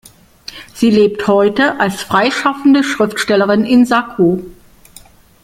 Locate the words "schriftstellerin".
2.83-3.63